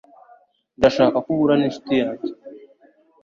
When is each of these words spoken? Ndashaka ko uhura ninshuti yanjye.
Ndashaka 0.77 1.17
ko 1.23 1.29
uhura 1.33 1.53
ninshuti 1.57 1.93
yanjye. 2.01 2.31